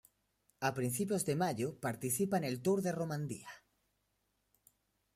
A 0.67 0.73
principios 0.77 1.25
de 1.27 1.35
mayo, 1.35 1.79
participa 1.79 2.35
en 2.39 2.43
el 2.43 2.63
Tour 2.63 2.81
de 2.81 2.91
Romandía. 2.91 3.49